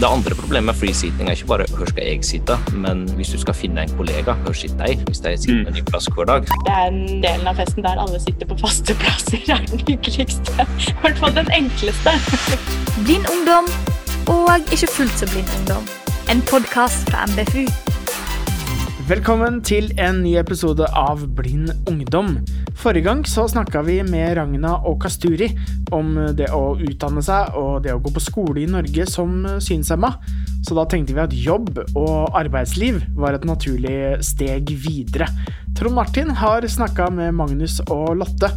[0.00, 3.38] Det andre problemet med freesitting er ikke bare hvor skal jeg sitte, men hvis du
[3.38, 4.98] skal finne en kollega, hvor sitter jeg?
[5.06, 6.42] Hvis de sitter på en ny plass hver dag.
[6.42, 10.66] Det er den delen av festen der alle sitter på faste plasser, er den hyggeligste.
[10.90, 12.18] I hvert fall den enkleste.
[13.04, 13.70] Blind ungdom
[14.26, 15.90] og ikke fullt så blind ungdom.
[16.30, 17.93] En podkast fra MBFU.
[19.04, 22.38] Velkommen til en ny episode av Blind ungdom.
[22.80, 25.50] Forrige gang så snakka vi med Ragna og Kasturi
[25.92, 30.14] om det å utdanne seg og det å gå på skole i Norge som synshemma.
[30.64, 35.28] Så da tenkte vi at jobb og arbeidsliv var et naturlig steg videre.
[35.76, 38.48] Trond Martin har snakka med Magnus og Lotte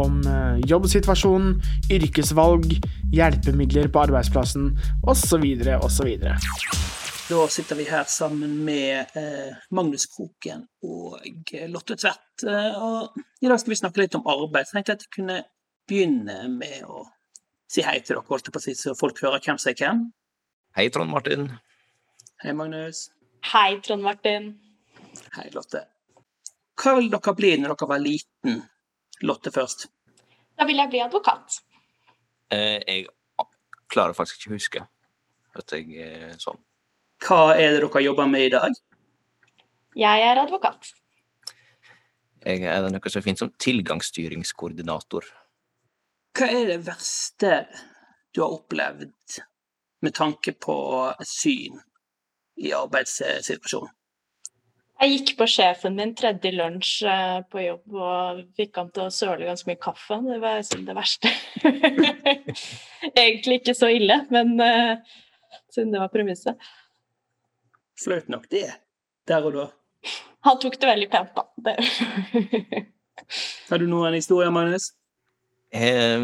[0.00, 1.58] om eh, jobbsituasjonen,
[1.92, 2.72] yrkesvalg,
[3.12, 4.72] hjelpemidler på arbeidsplassen
[5.04, 5.44] osv.
[5.76, 6.16] osv.
[7.30, 11.20] Da sitter vi her sammen med eh, Magnus Kroken og
[11.70, 12.42] Lotte Tvedt.
[12.42, 14.66] Eh, og I dag skal vi snakke litt om arbeid.
[14.66, 15.36] Så jeg tenkte at jeg kunne
[15.86, 17.04] begynne med å
[17.70, 19.76] si hei til dere, holdt jeg på å si, så folk hører hvem som er
[19.78, 20.00] hvem.
[20.74, 21.44] Hei, Trond Martin.
[22.42, 23.04] Hei, Magnus.
[23.52, 24.48] Hei, Trond Martin.
[25.36, 25.84] Hei, Lotte.
[26.82, 28.58] Hva vil dere bli når dere var liten?
[29.22, 29.86] Lotte først.
[30.58, 31.60] Da vil jeg bli advokat.
[32.50, 33.06] Eh, jeg
[33.86, 34.84] klarer faktisk ikke å huske
[35.62, 36.58] at jeg er sånn.
[37.20, 38.80] Hva er det dere jobber med i dag?
[39.98, 40.92] Jeg er advokat.
[42.40, 45.26] Jeg er noe så fint som tilgangsstyringskoordinator.
[46.38, 47.64] Hva er det verste
[48.32, 49.40] du har opplevd
[50.00, 50.76] med tanke på
[51.26, 51.80] syn
[52.60, 53.92] i arbeidssituasjonen?
[55.00, 59.14] Jeg gikk på sjefen min tredje lunsj eh, på jobb og fikk han til å
[59.14, 60.18] søle ganske mye kaffe.
[60.26, 61.30] Det var liksom det verste.
[63.22, 65.16] Egentlig ikke så ille, men uh,
[65.72, 66.68] siden det var premisset.
[68.00, 68.66] Flaut nok det,
[69.28, 69.68] der og da.
[70.48, 71.46] Han tok det veldig pent, da.
[71.60, 72.84] Det.
[73.68, 74.90] Har du noen historier, Magnus?
[75.70, 76.16] Eh,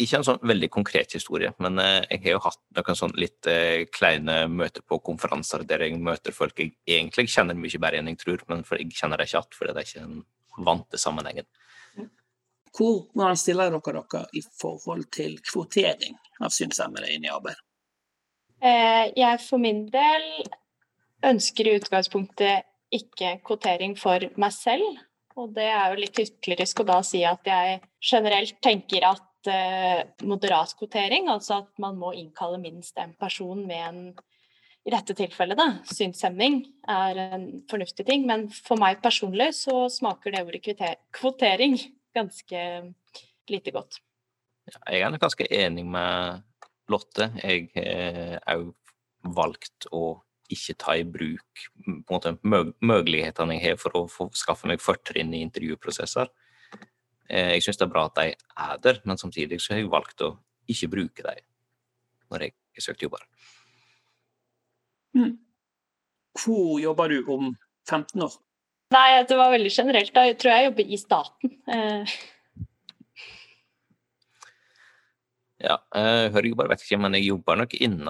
[0.00, 3.48] ikke en sånn veldig konkret historie, men eh, jeg har jo hatt noen sånn litt
[3.50, 8.10] eh, kleine møter på konferanser der jeg møter folk jeg egentlig kjenner mye bedre enn
[8.12, 11.00] jeg tror, men for jeg kjenner dem ikke igjen fordi det er ikke en vante
[11.00, 11.48] sammenhengen.
[12.76, 17.58] Hvordan stiller dere dere i forhold til kvotering av synshemmede inn i arbeid?
[18.60, 20.26] Eh, jeg for min del
[21.26, 24.98] ønsker i utgangspunktet ikke kvotering for meg selv.
[25.38, 30.02] Og det er jo litt hyklerisk å da si at jeg generelt tenker at eh,
[30.26, 34.02] moderat kvotering, altså at man må innkalle minst en person med en
[34.80, 38.24] i dette tilfellet da, synshemming, er en fornuftig ting.
[38.28, 41.76] Men for meg personlig så smaker det ordet kvotering
[42.16, 42.62] ganske
[43.50, 44.00] lite godt.
[44.88, 46.40] Jeg er nok ganske enig med
[46.90, 47.28] Lotte.
[47.42, 48.72] Jeg har òg
[49.36, 50.16] valgt å
[50.54, 54.82] ikke ta i bruk på en måte, mulighetene jeg har for å få skaffe meg
[54.82, 56.30] fortrinn i intervjuprosesser.
[57.30, 59.92] Eh, jeg syns det er bra at de er der, men samtidig så har jeg
[59.92, 60.34] valgt å
[60.70, 61.46] ikke bruke dem
[62.30, 63.24] når jeg har søkt jobber.
[65.18, 65.38] Mm.
[66.38, 67.50] Hvor jobber du om
[67.88, 68.36] 15 år?
[68.94, 70.12] Nei, det var veldig generelt.
[70.14, 71.56] Da jeg tror jeg jobber i staten.
[71.70, 72.14] Eh.
[75.60, 78.08] Ja, hører jeg bare vet ikke, men jeg jobber nok innen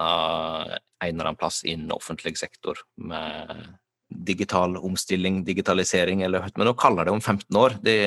[1.01, 3.77] en eller annen plass innen offentlig sektor med
[4.11, 7.99] digital omstilling, digitalisering, eller men å kalle det om 15 år, det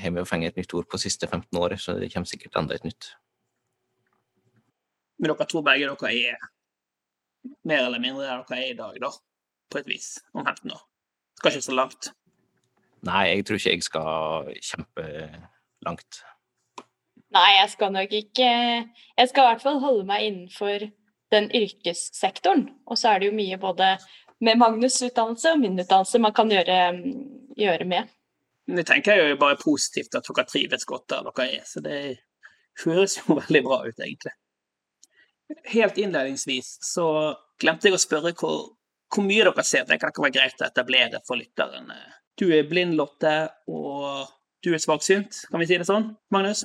[0.00, 2.58] har vi jo fått et nytt ord på siste 15 året, så det kommer sikkert
[2.58, 3.12] enda et nytt.
[5.22, 9.12] Men dere tror begge dere er mer eller mindre der dere er i dag, da?
[9.70, 10.82] På et vis, om 15 år?
[11.38, 12.10] Skal ikke så langt?
[13.04, 16.20] Nei, jeg tror ikke jeg skal kjempelangt.
[17.34, 20.86] Nei, jeg skal nok ikke Jeg skal i hvert fall holde meg innenfor
[21.34, 22.68] den yrkessektoren.
[22.88, 23.94] Og så er det jo mye både
[24.44, 26.78] med Magnus' utdannelse og min utdannelse man kan gjøre,
[27.58, 28.12] gjøre med.
[28.66, 31.98] Det tenker jeg jo bare positivt at dere trives godt der dere er, så det
[32.84, 34.34] høres jo veldig bra ut, egentlig.
[35.74, 37.06] Helt innledningsvis så
[37.60, 38.70] glemte jeg å spørre hvor,
[39.12, 39.84] hvor mye dere ser.
[39.88, 41.98] Det kan ikke være greit å etablere for lytterne.
[42.40, 43.34] Du er blind, Lotte,
[43.70, 44.32] og
[44.64, 46.64] du er svaksynt, kan vi si det sånn, Magnus?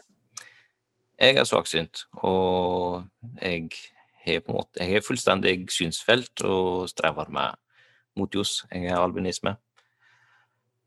[1.19, 3.03] Jeg er svaksynt, og
[3.44, 3.68] jeg
[4.38, 7.57] har på en måte Jeg har fullstendig synsfelt og strever med
[8.19, 8.65] motjus.
[8.71, 9.56] Jeg har albinisme.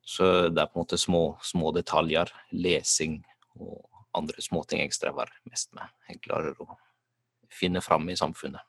[0.02, 3.20] Så det er på en måte små, små detaljer, lesing
[3.60, 3.86] og
[4.18, 5.88] andre småting jeg strever mest med.
[6.10, 6.76] Jeg klarer å
[7.52, 8.64] finne fram i samfunnet.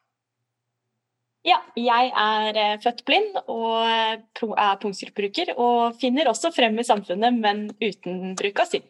[1.43, 7.35] Ja, jeg er eh, født blind og er punktskriftbruker, og finner også frem i samfunnet,
[7.35, 8.85] men uten bruk av syn.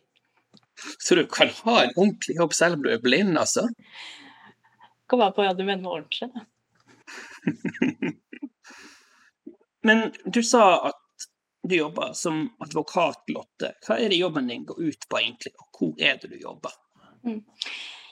[1.01, 3.65] Så du kan ha en ordentlig jobb selv om du er blind, altså?
[5.07, 6.29] Kommer an på hva du mener med ordentlig.
[6.33, 6.45] Da.
[9.87, 10.99] Men du sa at
[11.67, 13.73] du jobber som advokat, Lotte.
[13.87, 16.75] Hva er det jobben din går ut på egentlig, og hvor er det du jobber?
[17.23, 17.39] Mm.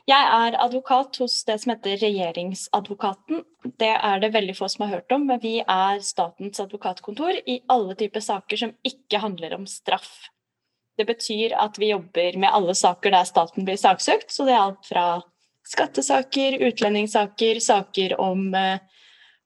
[0.10, 3.44] Jeg er advokat hos det som heter Regjeringsadvokaten.
[3.80, 7.60] Det er det veldig få som har hørt om, men vi er statens advokatkontor i
[7.72, 10.10] alle typer saker som ikke handler om straff.
[10.98, 14.64] Det betyr at vi jobber med alle saker der staten blir saksøkt, så det er
[14.64, 15.06] alt fra
[15.68, 18.80] skattesaker, utlendingssaker, saker om eh,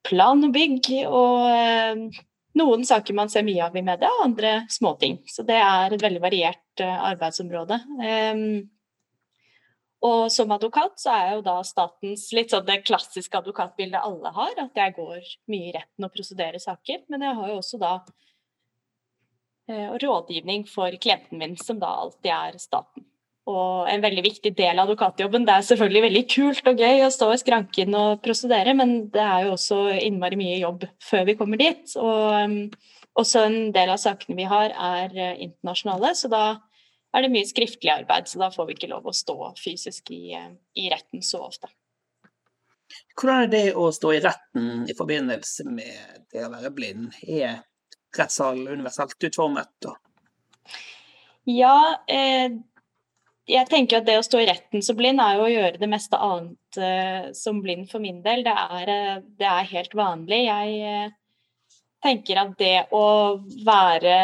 [0.08, 2.22] plan og bygg og eh,
[2.56, 5.20] noen saker man ser mye av i media, andre småting.
[5.28, 7.80] Så det er et veldig variert eh, arbeidsområde.
[10.06, 14.54] Og som advokat så er jo da statens litt sånn det klassiske advokatbildet alle har,
[14.62, 17.02] at jeg går mye i retten og prosederer saker.
[17.10, 17.96] Men jeg har jo også da
[20.04, 23.08] rådgivning for klienten min, som da alltid er staten.
[23.46, 25.44] Og en veldig viktig del av advokatjobben.
[25.46, 29.22] Det er selvfølgelig veldig kult og gøy å stå i skranken og prosedere, men det
[29.22, 31.94] er jo også innmari mye jobb før vi kommer dit.
[32.02, 32.56] Og um,
[33.22, 36.46] også en del av sakene vi har er uh, internasjonale, så da
[37.16, 40.34] er det mye skriftlig arbeid, så da får vi ikke lov å stå fysisk i,
[40.36, 41.70] eh, i retten så ofte.
[43.16, 47.16] Hvordan er det å stå i retten i forbindelse med det å være blind?
[47.24, 47.64] Er
[48.16, 49.88] rettssalen universelt utformet?
[51.46, 52.52] Ja, eh,
[53.46, 55.90] jeg tenker at det å stå i retten som blind er jo å gjøre det
[55.90, 58.42] meste annet uh, som blind for min del.
[58.46, 60.40] Det er, eh, det er helt vanlig.
[60.48, 61.76] Jeg uh,
[62.06, 63.06] tenker at det å
[63.68, 64.16] være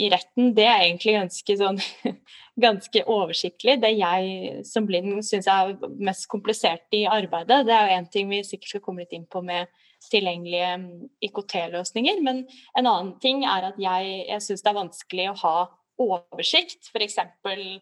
[0.00, 1.80] i retten, det er egentlig ganske sånn
[2.64, 3.76] ganske oversiktlig.
[3.82, 8.32] Det jeg som blind syns er mest komplisert i arbeidet, det er jo én ting
[8.32, 9.68] vi sikkert skal komme litt inn på med
[10.08, 10.88] tilgjengelige mm,
[11.24, 12.42] IKT-løsninger, men
[12.76, 15.54] en annen ting er at jeg, jeg syns det er vanskelig å ha
[16.04, 16.90] oversikt.
[16.92, 17.78] For Eh,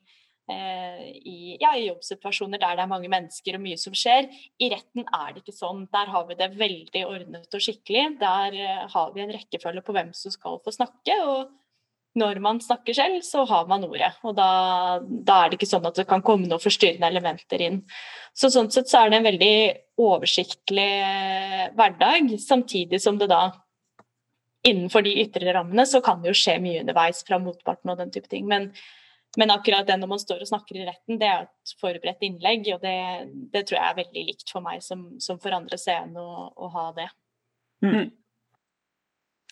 [1.22, 4.28] i, ja, i, jobbsituasjoner der det er mange mennesker og mye som skjer.
[4.62, 5.86] I retten er det ikke sånn.
[5.92, 8.04] Der har vi det veldig ordnet og skikkelig.
[8.20, 11.18] Der uh, har vi en rekkefølge på hvem som skal få snakke.
[11.26, 11.50] og
[12.18, 14.10] når man snakker selv, så har man ordet.
[14.26, 17.78] Og da, da, er det ikke sånn at det kan komme noen forstyrrende elementer inn.
[18.36, 19.54] Så sånn sett så er det en veldig
[20.02, 23.46] oversiktlig eh, hverdag, samtidig som det da
[24.68, 28.12] innenfor de ytre rammene så kan det jo skje mye underveis fra motparten og den
[28.14, 28.44] type ting.
[28.50, 28.70] Men
[29.38, 32.66] men akkurat det når man står og snakker i retten, det er et forberedt innlegg.
[32.74, 32.96] Og det,
[33.54, 36.68] det tror jeg er veldig likt for meg som, som for andre seende å, å,
[36.74, 37.08] ha det.
[37.86, 38.10] Mm.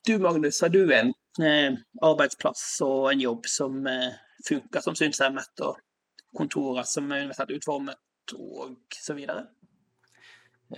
[0.04, 5.64] Du Magnus, har du en eh, arbeidsplass og en jobb som eh, funker som synshemmet,
[5.64, 5.80] og
[6.36, 9.48] kontorer som er universelt utformet og så videre?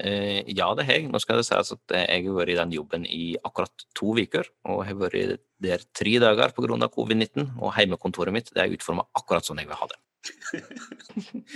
[0.00, 1.08] Eh, ja, det har jeg.
[1.12, 4.48] Nå skal det sies at jeg har vært i den jobben i akkurat to uker.
[4.72, 6.88] Og har vært der tre dager pga.
[6.88, 7.58] covid-19.
[7.60, 10.00] Og hjemmekontoret mitt det er utforma akkurat sånn jeg vil ha det.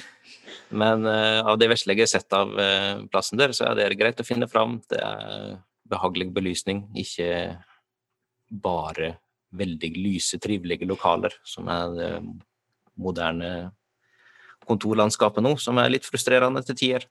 [0.82, 3.98] Men uh, av det vesle jeg har sett av uh, plassen der, så er det
[3.98, 4.80] greit å finne fram.
[4.90, 5.56] Det er
[5.86, 7.56] behagelig belysning, ikke
[8.50, 9.14] bare
[9.56, 12.10] veldig lyse, trivelige lokaler, som er det
[12.98, 13.50] moderne
[14.66, 17.06] kontorlandskapet nå, som er litt frustrerende til tider.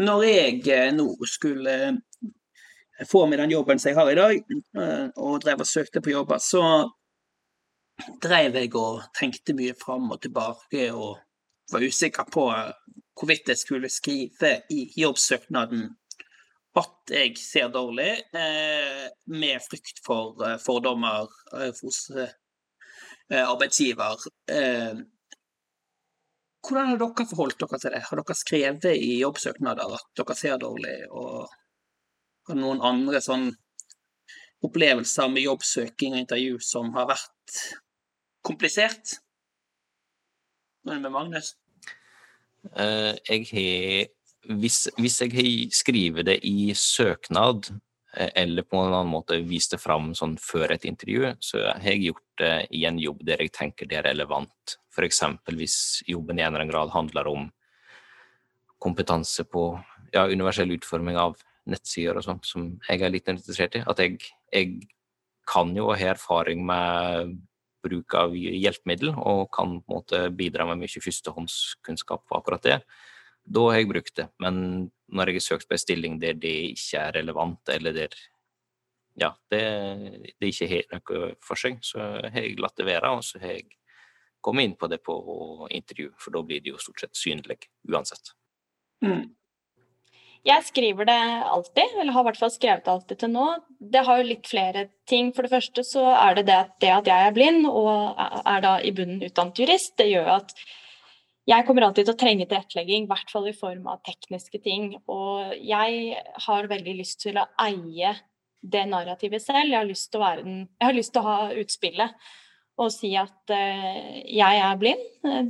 [0.00, 4.54] Når jeg eh, nå skulle eh, få meg den jobben som jeg har i dag,
[4.80, 6.62] eh, og drev og søkte på jobber, så
[8.22, 11.20] drev jeg og tenkte mye fram og tilbake og
[11.70, 12.48] var usikker på
[13.14, 15.86] hvorvidt jeg skulle skrive i jobbsøknaden
[16.74, 18.16] at jeg ser dårlig,
[19.30, 22.00] med frykt for fordommer hos
[23.30, 24.18] arbeidsgiver.
[26.64, 28.02] Hvordan har dere forholdt dere til det?
[28.08, 31.50] Har dere skrevet i jobbsøknader at dere ser dårlig, og
[32.48, 33.50] har noen andre sånn
[34.64, 37.58] opplevelser med jobbsøking og intervju som har vært
[38.44, 39.18] komplisert?
[40.84, 41.54] Hva med Magnus?
[42.72, 44.12] Uh, jeg har
[44.44, 47.70] hvis, hvis, jeg har skrevet det i søknad,
[48.16, 51.94] eh, eller på en annen måte vist det fram sånn før et intervju, så har
[51.94, 55.22] jeg gjort det i en jobb der jeg tenker det er relevant F.eks.
[55.50, 57.48] hvis jobben i en eller annen grad handler om
[58.84, 59.72] kompetanse på
[60.14, 61.38] ja, universell utforming av
[61.70, 63.82] nettsider og sånn, som jeg er litt interessert i.
[63.88, 64.20] At jeg,
[64.52, 64.84] jeg
[65.48, 67.34] kan jo og har erfaring med
[67.84, 72.78] bruk av hjelpemiddel, og kan på en måte bidra med mye førstehåndskunnskap på akkurat det.
[73.44, 74.28] Da har jeg brukt det.
[74.40, 78.16] Men når jeg har søkt på en stilling der det ikke er relevant, eller der
[79.20, 79.64] ja, det,
[80.40, 83.12] det ikke har noe for seg, så har jeg latt det være.
[83.14, 83.68] Og så har jeg
[84.44, 85.16] komme inn på det på
[85.70, 88.34] intervju, for da blir det jo stort sett synlig uansett.
[89.04, 89.32] Mm.
[90.44, 93.46] Jeg skriver det alltid, eller har i hvert fall skrevet det alltid til nå.
[93.80, 95.30] Det har jo litt flere ting.
[95.32, 98.64] For det første så er det det at, det at jeg er blind og er
[98.64, 100.52] da i bunnen utdannet jurist, det gjør at
[101.48, 104.94] jeg kommer alltid til å trenge tilrettelegging, i hvert fall i form av tekniske ting.
[105.12, 108.14] Og jeg har veldig lyst til å eie
[108.60, 109.72] det narrativet selv.
[109.72, 112.32] Jeg har lyst til å, være den, jeg har lyst til å ha utspillet.
[112.74, 115.04] Og si at uh, jeg er blind.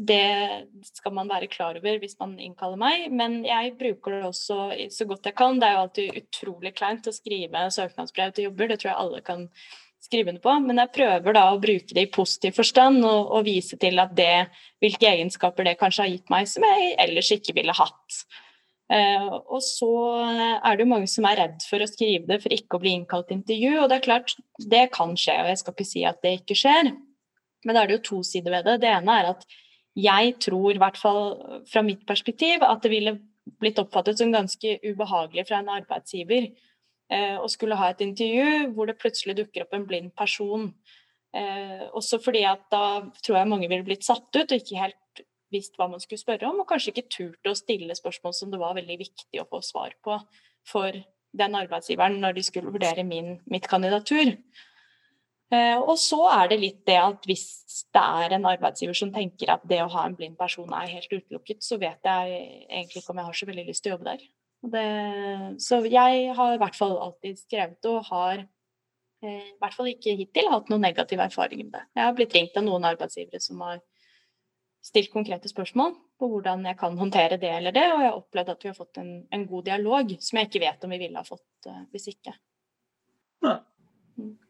[0.04, 3.06] Det skal man være klar over hvis man innkaller meg.
[3.16, 4.58] Men jeg bruker det også
[4.92, 5.56] så godt jeg kan.
[5.60, 9.24] Det er jo alltid utrolig kleint å skrive søknadsbrev til jobber, det tror jeg alle
[9.24, 9.48] kan
[10.04, 10.54] skrive under på.
[10.66, 14.14] Men jeg prøver da å bruke det i positiv forstand og, og vise til at
[14.16, 14.48] det,
[14.84, 18.24] hvilke egenskaper det kanskje har gitt meg som jeg ellers ikke ville hatt.
[18.92, 19.88] Uh, og så
[20.28, 22.92] er det jo mange som er redd for å skrive det for ikke å bli
[22.98, 23.72] innkalt til intervju.
[23.80, 26.58] Og det er klart, det kan skje, og jeg skal ikke si at det ikke
[26.60, 26.92] skjer.
[27.64, 28.80] Men da er det jo to sider ved det.
[28.84, 29.46] Det ene er at
[29.94, 31.22] jeg tror, i hvert fall
[31.70, 33.18] fra mitt perspektiv, at det ville
[33.60, 36.48] blitt oppfattet som ganske ubehagelig fra en arbeidsgiver
[37.12, 40.70] eh, å skulle ha et intervju hvor det plutselig dukker opp en blind person.
[41.34, 45.24] Eh, også fordi at da tror jeg mange ville blitt satt ut og ikke helt
[45.54, 48.60] visst hva man skulle spørre om, og kanskje ikke turte å stille spørsmål som det
[48.62, 50.18] var veldig viktig å få svar på
[50.66, 50.96] for
[51.34, 54.34] den arbeidsgiveren når de skulle vurdere min, mitt kandidatur.
[55.52, 57.44] Eh, og så er det litt det at hvis
[57.92, 61.10] det er en arbeidsgiver som tenker at det å ha en blind person er helt
[61.12, 62.38] utelukket, så vet jeg
[62.70, 64.24] egentlig ikke om jeg har så veldig lyst til å jobbe der.
[64.74, 64.84] Det,
[65.60, 70.14] så jeg har i hvert fall alltid skrevet og har eh, i hvert fall ikke
[70.16, 71.82] hittil hatt noen negativ erfaring med det.
[71.92, 73.82] Jeg har blitt ringt av noen arbeidsgivere som har
[74.84, 78.54] stilt konkrete spørsmål på hvordan jeg kan håndtere det eller det, og jeg har opplevd
[78.54, 81.20] at vi har fått en, en god dialog som jeg ikke vet om vi ville
[81.20, 82.34] ha fått uh, hvis ikke.
[83.44, 83.58] Ja.
[84.20, 84.43] Mm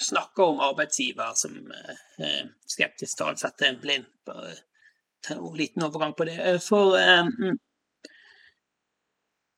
[0.00, 1.56] snakker om arbeidsgiver som
[2.18, 4.08] eh, skeptisk til å ansette en blind.
[4.26, 4.54] Bare
[5.30, 6.38] en liten overgang på det.
[6.40, 7.58] Eh, for eh, mm,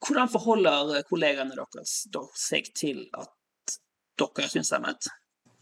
[0.06, 2.02] hvordan forholder kollegaene deres
[2.38, 3.78] seg til at
[4.16, 5.08] dere er synshemmet?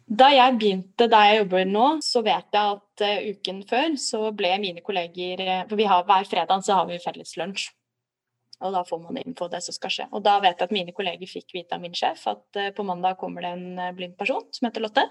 [0.04, 4.18] Da jeg begynte der jeg jobber nå, så vet jeg at uh, uken før så
[4.37, 5.40] ble mine kolleger
[5.71, 7.71] For har, hver fredag så har vi felles lunsj.
[8.62, 10.06] Og da får man info det som skal skje.
[10.14, 12.87] Og da vet jeg at mine kolleger fikk vite av min sjef at uh, på
[12.87, 15.06] mandag kommer det en uh, blind person som heter Lotte.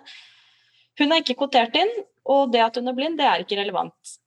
[0.99, 1.91] Hun er ikke kvotert inn,
[2.29, 4.17] og det at hun er blind, det er ikke relevant.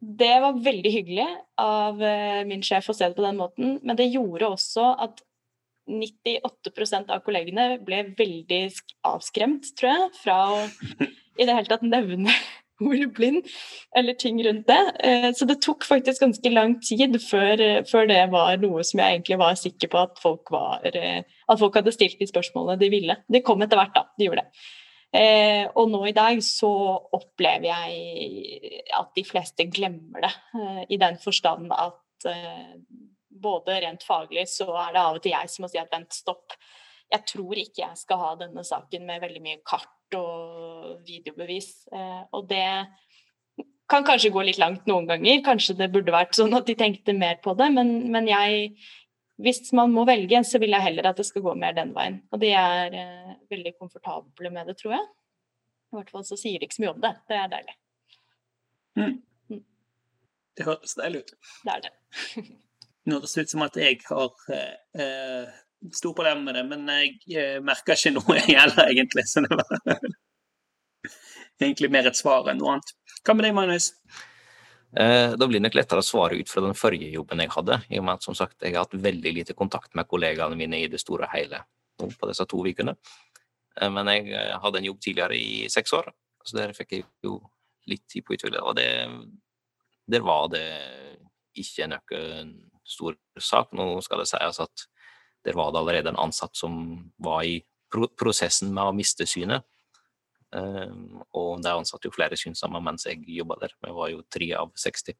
[0.00, 1.28] Det var veldig hyggelig
[1.60, 5.20] av uh, min sjef å se det på den måten, men det gjorde også at
[5.90, 8.62] 98% av kollegene ble veldig
[9.10, 10.60] avskremt, tror jeg, fra å
[11.40, 12.34] i det hele tatt nevne
[12.80, 13.46] ordblind,
[13.96, 14.80] eller ting rundt det.
[15.04, 19.02] Eh, så det tok faktisk ganske lang tid før, eh, før, det var noe som
[19.02, 22.80] jeg egentlig var sikker på at folk, var, eh, at folk hadde stilt de spørsmålene
[22.80, 23.16] de ville.
[23.28, 24.06] Det kom etter hvert, da.
[24.18, 24.68] De gjorde det.
[25.74, 26.70] og nå i dag så
[27.16, 30.30] opplever jeg at de fleste glemmer det,
[30.94, 32.28] i den forstand at
[33.42, 36.14] både rent faglig så er det av og til jeg som må si at vent,
[36.14, 36.54] stopp.
[37.10, 40.69] Jeg tror ikke jeg skal ha denne saken med veldig mye kart og
[41.06, 41.70] videobevis.
[41.92, 42.66] Eh, og det
[43.90, 45.42] kan kanskje gå litt langt noen ganger.
[45.46, 47.70] Kanskje det burde vært sånn at de tenkte mer på det.
[47.76, 48.74] Men, men jeg
[49.40, 52.18] Hvis man må velge, så vil jeg heller at det skal gå mer den veien.
[52.28, 55.06] Og de er eh, veldig komfortable med det, tror jeg.
[55.90, 57.12] I hvert fall så sier de ikke så mye om det.
[57.30, 57.76] Det er deilig.
[59.00, 59.14] Mm.
[59.48, 59.62] mm.
[60.56, 61.32] Det høres deilig ut.
[61.64, 61.94] Det er det.
[63.08, 65.58] Nå høres det ut som at jeg har eh, eh
[65.96, 69.24] stor problem med det, men jeg eh, merker ikke noe heller, egentlig.
[69.28, 70.02] Så det var
[71.60, 72.92] egentlig mer et svar enn noe annet.
[73.24, 73.90] Hva med deg, Magnus?
[74.96, 77.78] Eh, da blir det nok lettere å svare ut fra den forrige jobben jeg hadde,
[77.90, 80.80] i og med at som sagt, jeg har hatt veldig lite kontakt med kollegaene mine
[80.82, 81.62] i det store og hele
[82.00, 82.96] på disse to ukene.
[83.78, 86.10] Eh, men jeg hadde en jobb tidligere i seks år,
[86.42, 87.38] så der fikk jeg jo
[87.90, 88.88] litt tid på å utvikle Og det,
[90.10, 90.66] der var det
[91.58, 92.54] ikke noen
[92.86, 93.72] stor sak.
[93.76, 94.86] Nå skal det sies at
[95.46, 96.74] der var det allerede en ansatt som
[97.22, 99.64] var i prosessen med å miste synet.
[100.50, 103.74] Um, og de ansatte jo flere synshemma mens jeg jobba der.
[103.84, 105.16] Vi var jo tre av 60.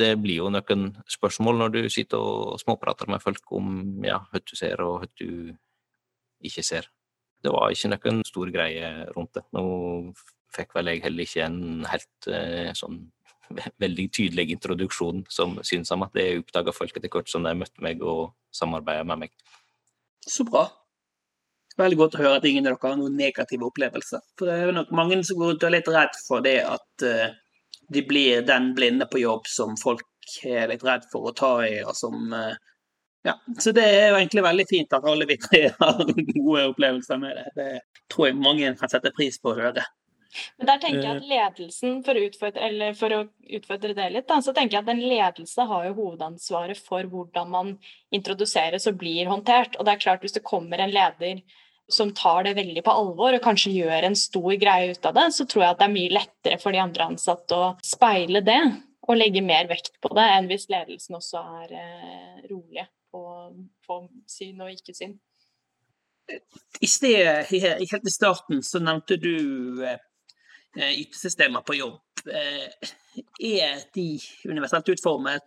[0.00, 4.40] Det blir jo noen spørsmål når du sitter og småprater med folk om ja, hva
[4.40, 5.52] du ser og hva du
[6.44, 6.88] ikke ser.
[7.40, 9.44] Det var ikke noen stor greie rundt det.
[9.56, 9.64] Nå
[10.52, 13.04] fikk vel jeg heller ikke en helt eh, sånn
[13.82, 16.10] veldig tydelig introduksjon som synshemma.
[16.14, 19.34] Det oppdaga folk etter hvert som de møtte meg og samarbeida med meg.
[20.26, 20.68] Så bra.
[21.78, 24.22] Veldig godt å høre at ingen av dere har noen negative opplevelser.
[24.38, 27.04] For det er nok mange som går ut og er litt redd for det at
[27.06, 27.28] uh,
[27.94, 30.06] de blir den blinde på jobb som folk
[30.46, 32.52] er litt redd for å ta i, og som uh,
[33.26, 36.02] ja, Så det er jo egentlig veldig fint at alle vi tre har
[36.36, 37.48] gode opplevelser med det.
[37.56, 37.70] Det
[38.12, 39.84] tror jeg mange kan sette pris på å høre.
[40.58, 41.30] Men der tenker jeg at eh.
[41.30, 43.22] ledelsen, for å utfordre, for å
[43.58, 47.50] utfordre det litt, da, så tenker jeg at en ledelse har jo hovedansvaret for hvordan
[47.50, 47.72] man
[48.14, 49.78] introduseres og blir håndtert.
[49.78, 51.42] Og det er klart, hvis det kommer en leder
[51.90, 55.26] som tar det veldig på alvor og kanskje gjør en stor greie ut av det,
[55.34, 58.60] så tror jeg at det er mye lettere for de andre ansatte å speile det
[59.10, 63.22] og legge mer vekt på det, enn hvis ledelsen også er eh, rolig på,
[63.86, 63.98] på
[64.30, 65.16] syn og ikke syn.
[66.78, 69.34] I sted, helt i starten, så nevnte du
[70.76, 72.00] eh, IT-systemer på jobb.
[72.30, 72.90] Eh,
[73.40, 74.06] er de
[74.48, 75.46] universelt utformet,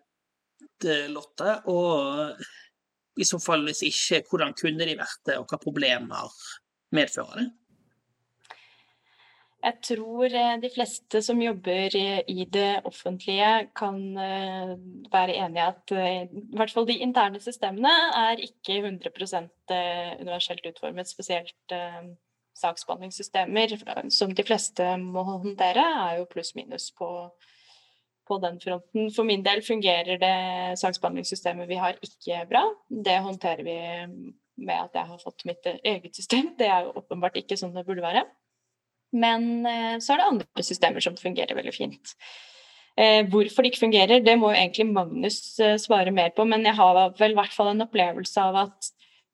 [0.85, 1.57] eh, Lotte?
[1.71, 6.31] Og i så fall, hvis ikke, hvordan kunne de vært det, og hva problemer
[6.95, 7.51] medfører det?
[9.63, 13.95] Jeg tror de fleste som jobber i det offentlige, kan
[15.13, 17.93] være enig i at i hvert fall de interne systemene
[18.25, 19.71] er ikke 100%
[20.19, 21.07] universelt utformet.
[21.07, 21.77] Spesielt
[22.57, 23.75] saksbehandlingssystemer,
[24.13, 27.09] som de fleste må håndtere, er jo pluss-minus på,
[28.27, 29.09] på den fronten.
[29.15, 30.37] For min del fungerer det
[30.81, 32.63] saksbehandlingssystemet vi har, ikke bra.
[32.89, 33.77] Det håndterer vi
[34.63, 36.53] med at jeg har fått mitt eget system.
[36.59, 38.25] Det er jo åpenbart ikke sånn det burde være.
[39.13, 42.15] Men eh, så er det andre systemer som fungerer veldig fint.
[42.97, 46.65] Eh, hvorfor det ikke fungerer, det må jo egentlig Magnus eh, svare mer på, men
[46.65, 48.89] jeg har vel i hvert fall en opplevelse av at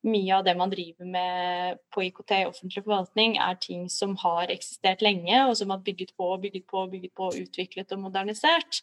[0.07, 4.51] mye av det man driver med på IKT i offentlig forvaltning, er ting som har
[4.53, 8.81] eksistert lenge, og som har bygget på og bygget på, bygget på, utviklet og modernisert.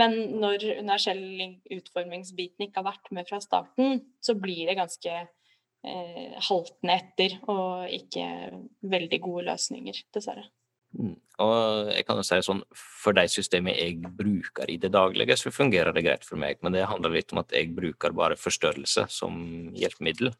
[0.00, 1.22] Men når universell
[1.76, 7.92] utformingsbiten ikke har vært med fra starten, så blir det ganske eh, haltende etter, og
[7.92, 8.26] ikke
[8.96, 10.48] veldig gode løsninger, dessverre.
[10.94, 11.14] Mm.
[11.42, 15.50] Og jeg kan jo si sånn, For de systemene jeg bruker i det daglige, så
[15.54, 16.60] fungerer det greit for meg.
[16.62, 19.38] Men det handler litt om at jeg bruker bare forstørrelse som
[19.74, 20.32] hjelpemiddel.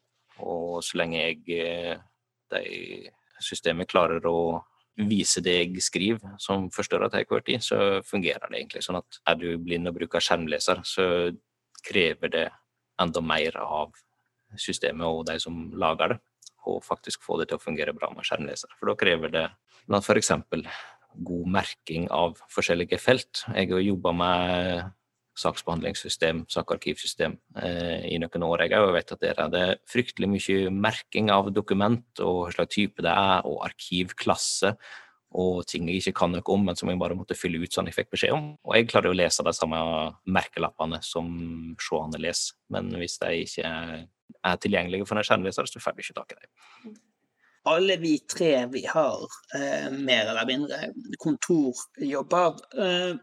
[0.42, 1.98] Og så lenge jeg eh,
[2.54, 3.10] de
[3.42, 4.62] systemet klarer å
[4.94, 8.84] vise det jeg skriver som forstørrer til enhver tid, så fungerer det egentlig.
[8.86, 11.06] Sånn at er du blind og bruker skjermleser, så
[11.84, 12.44] krever det
[13.02, 13.94] enda mer av
[14.60, 16.18] systemet og de som lager det,
[16.70, 18.70] og faktisk få det til å fungere bra med skjermleser.
[18.78, 19.46] For da krever det
[19.88, 20.30] blant f.eks.
[21.26, 23.44] god merking av forskjellige felt.
[23.54, 24.92] Jeg har jobba med
[25.38, 28.66] saksbehandlingssystem, sakarkivsystem eh, i noen år.
[28.70, 33.04] Jeg vet at der er det fryktelig mye merking av dokument og hva slags type
[33.04, 34.74] det er, og arkivklasse
[35.34, 37.88] og ting jeg ikke kan noe om, men som jeg bare måtte fylle ut sånn
[37.90, 38.52] jeg fikk beskjed om.
[38.62, 39.80] Og jeg klarer å lese de samme
[40.30, 41.26] merkelappene som
[41.82, 43.72] seerne leser, men hvis de ikke
[44.44, 46.94] er tilgjengelige for en skjermleser, så får du ikke tak i dem.
[47.66, 49.24] Alle vi tre vi har
[49.56, 50.92] eh, mer eller mindre
[51.22, 52.58] kontorjobber.
[52.76, 53.14] Eh,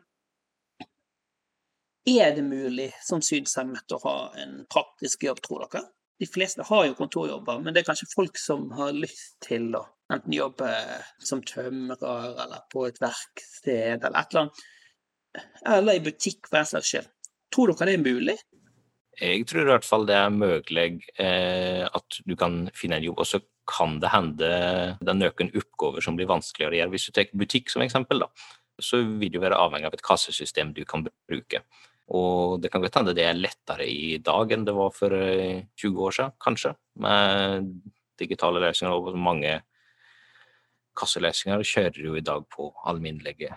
[2.05, 5.85] er det mulig som synshemmet å ha en praktisk jobb, tror dere?
[6.21, 9.83] De fleste har jo kontorjobber, men det er kanskje folk som har lyst til å
[10.11, 10.69] enten jobbe
[11.23, 14.63] som tømrer eller på et verksted eller et eller annet,
[15.77, 17.11] eller i butikk for den saks skyld.
[17.53, 18.37] Tror dere det er mulig?
[19.21, 20.87] Jeg tror i hvert fall det er mulig
[21.19, 24.37] eh, at du kan finne en jobb, og så kan det hende
[25.01, 26.93] det er noen oppgaver som blir vanskeligere å gjøre.
[26.95, 28.29] Hvis du tar butikk som eksempel, da,
[28.81, 31.61] så vil du være avhengig av et kassesystem du kan bruke.
[32.11, 35.87] Og det kan godt hende det er lettere i dag enn det var for 20
[35.87, 37.69] eh, år siden, kanskje, med
[38.19, 38.95] digitale løsninger.
[38.95, 39.59] Og mange
[40.97, 43.53] kasseløsninger kjører jo i dag på alminnelige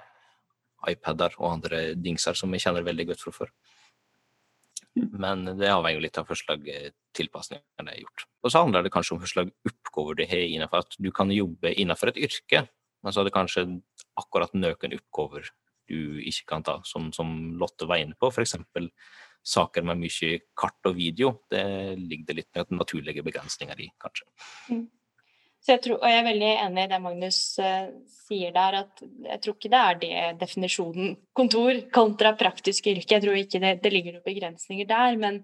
[0.90, 3.50] iPader og andre dingser som vi kjenner veldig godt fra før.
[4.94, 8.26] Men det avhenger jo litt av hva jeg har det er gjort.
[8.42, 10.84] Og så handler det kanskje om hva slags oppgaver du har innenfor.
[10.84, 12.64] At du kan jobbe innenfor et yrke,
[13.02, 13.66] men så er det kanskje
[14.18, 15.50] akkurat noen oppgaver
[15.90, 18.30] du ikke kan ta, som, som Lotte var inne på.
[18.30, 18.56] F.eks.
[19.44, 21.36] saker med mye kart og video.
[21.50, 21.64] Det
[22.00, 24.28] ligger det litt naturlige begrensninger i, kanskje.
[24.70, 24.86] Mm.
[25.64, 27.86] Jeg tror, og jeg er veldig enig i det Magnus uh,
[28.26, 33.14] sier der, at jeg tror ikke det er det definisjonen kontor kontra praktisk yrke.
[33.16, 35.16] Jeg tror ikke det, det ligger noen begrensninger der.
[35.20, 35.40] men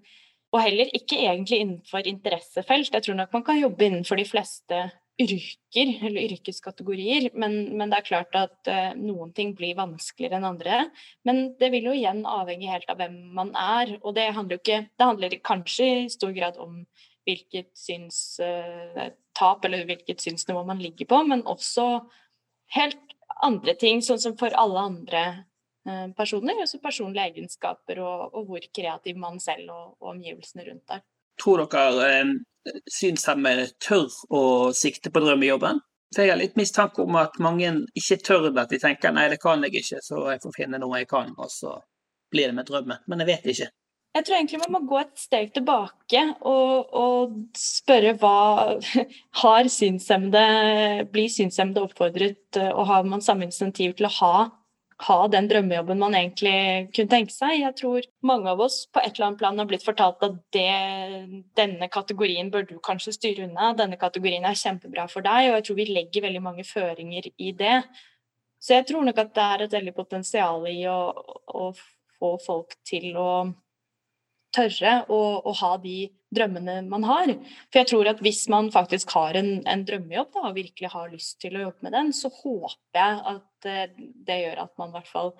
[0.51, 2.93] og heller ikke egentlig innenfor interessefelt.
[2.93, 4.81] Jeg tror nok man kan jobbe innenfor de fleste
[5.21, 10.49] yrker eller yrkeskategorier, men, men det er klart at uh, noen ting blir vanskeligere enn
[10.49, 10.81] andre.
[11.27, 14.63] Men det vil jo igjen avhenge helt av hvem man er, og det handler jo
[14.63, 16.81] ikke Det handler kanskje i stor grad om
[17.27, 21.87] hvilket synstap eller hvilket synsnivå man ligger på, men også
[22.75, 25.23] helt andre ting, sånn som for alle andre
[25.87, 26.61] eh, personer.
[26.63, 31.05] Også personlige egenskaper og, og hvor kreativ man selv og, og, omgivelsene rundt er.
[31.41, 32.33] Tror dere eh,
[32.91, 34.43] synshemmede tør å
[34.77, 35.81] sikte på drømmejobben?
[36.11, 38.65] For jeg har litt mistanke om at mange ikke tør det.
[38.65, 41.31] At de tenker nei, det kan jeg ikke, så jeg får finne noe jeg kan,
[41.39, 41.77] og så
[42.31, 43.05] blir det med drømmen.
[43.07, 43.69] Men jeg vet ikke.
[44.11, 48.79] Jeg tror egentlig man må gå et steg tilbake og, og spørre hva
[49.41, 54.33] Har synshemmede Blir synshemmede oppfordret, eh, og har man samme insentiv til å ha,
[55.01, 57.55] ha den drømmejobben man egentlig kunne tenke seg?
[57.61, 60.67] Jeg tror mange av oss på et eller annet plan har blitt fortalt at det,
[61.57, 65.67] denne kategorien bør du kanskje styre unna, denne kategorien er kjempebra for deg, og jeg
[65.67, 67.79] tror vi legger veldig mange føringer i det.
[68.61, 70.99] Så jeg tror nok at det er et veldig potensial i å,
[71.49, 71.71] å
[72.21, 73.31] få folk til å
[74.53, 75.97] tørre å, å, ha de
[76.31, 77.33] drømmene man har.
[77.69, 81.11] For jeg tror at hvis man faktisk har en, en drømmejobb da, og virkelig har
[81.11, 84.91] lyst til å jobbe med den, så håper jeg at uh, det gjør at man
[84.91, 85.35] i hvert fall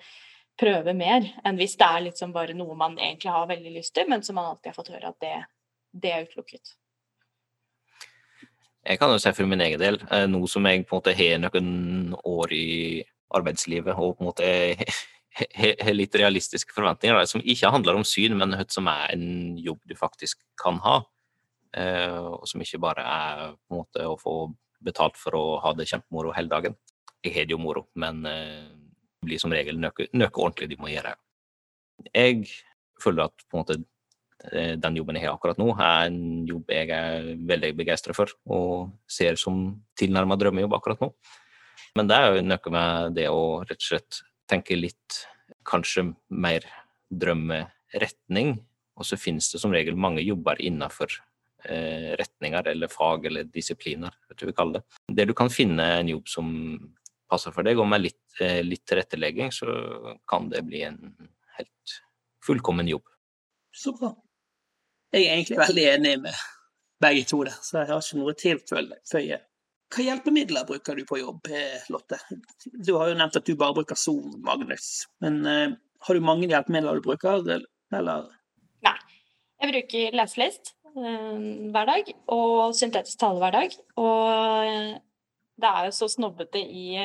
[0.60, 4.08] prøver mer enn hvis det er liksom bare noe man egentlig har veldig lyst til,
[4.12, 5.34] men som man alltid har fått høre at det,
[6.04, 6.74] det er utelukket.
[8.82, 11.14] Jeg kan jo si for min egen del, eh, nå som jeg på en måte
[11.14, 12.68] har noen år i
[13.32, 14.48] arbeidslivet og på en måte
[15.32, 19.80] har litt realistiske forventninger, som ikke handler om syn, men hva som er en jobb
[19.88, 21.00] du faktisk kan ha.
[21.72, 24.34] Eh, og som ikke bare er på en måte å få
[24.84, 26.76] betalt for å ha det kjempemoro hele dagen.
[27.22, 28.66] Jeg har det jo moro, men eh,
[29.22, 31.14] det blir som regel noe, noe ordentlig de må gjøre.
[32.10, 32.44] Jeg
[33.00, 33.78] føler at på en måte
[34.50, 38.34] eh, den jobben jeg har akkurat nå, er en jobb jeg er veldig begeistra for
[38.50, 39.64] og ser som
[39.98, 41.12] tilnærma drømmejobb akkurat nå.
[41.96, 44.20] Men det er jo noe med det å rett og slett
[44.52, 45.22] tenke litt
[45.68, 46.66] kanskje mer
[47.12, 48.56] drømmeretning.
[48.98, 51.14] Og så finnes det som regel mange jobber innenfor
[51.64, 55.00] eh, retninger eller fag eller disipliner, vet du hva vi kaller det.
[55.20, 56.50] Der du kan finne en jobb som
[57.32, 61.00] passer for deg, og med litt, eh, litt tilrettelegging, så kan det bli en
[61.56, 61.96] helt
[62.44, 63.06] fullkommen jobb.
[63.72, 64.12] Så bra.
[65.12, 66.44] Jeg er egentlig veldig enig med
[67.02, 69.40] begge to der, så jeg har ikke noe tilføye.
[69.92, 72.16] Hva hjelpemidler bruker du på jobb, eh, Lotte?
[72.64, 75.04] Du har jo nevnt at du bare bruker Zoom, Magnus.
[75.20, 75.74] Men uh,
[76.06, 77.42] har du mange hjelpemidler du bruker,
[77.92, 78.30] eller?
[78.86, 78.94] Nei.
[79.60, 81.36] Jeg bruker leselist uh,
[81.74, 83.76] hver dag, og syntetisk tale hver dag.
[84.00, 84.30] Og
[84.64, 84.94] uh,
[85.60, 86.96] det er jo så snobbete i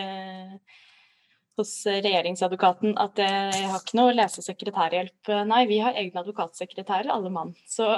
[1.58, 5.32] hos regjeringsadvokaten at jeg har ikke noe lesesekretærhjelp.
[5.50, 7.52] Nei, vi har egne advokatsekretærer, alle mann.
[7.68, 7.90] Så,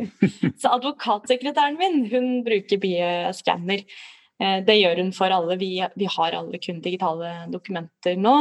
[0.62, 3.84] så advokatsekretæren min, hun bruker bieskanner.
[4.42, 5.56] Eh, det gjør hun for alle.
[5.60, 8.36] Vi, vi, har alle kun digitale dokumenter nå.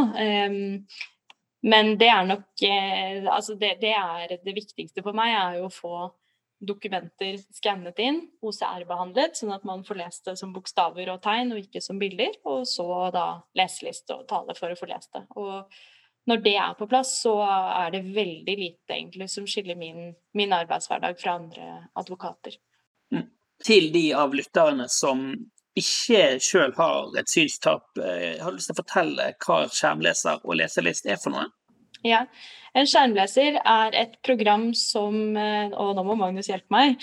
[1.62, 5.70] Men det er nok eh, Altså, det, det, er det viktigste for meg, er jo
[5.70, 5.96] å få
[6.62, 11.64] dokumenter skannet inn, OCR-behandlet, sånn at man får lest det som bokstaver og tegn, og
[11.64, 12.36] ikke som bilder.
[12.50, 13.26] Og så da
[13.58, 15.24] leseliste og tale for å få lest det.
[15.42, 15.66] Og
[16.30, 20.54] når det er på plass, så er det veldig lite egentlig som skiller min, min
[20.54, 22.60] arbeidshverdag fra andre advokater.
[23.14, 23.26] Mm.
[23.66, 25.32] Til de av lytterne som
[25.78, 30.58] ikke sjøl har et synstap, jeg eh, har lyst til å fortelle hva skjermleser og
[30.60, 31.48] leselist er for noe?
[32.04, 32.26] Ja,
[32.74, 36.98] En skjermleser er et program som eh, Og nå må Magnus hjelpe meg.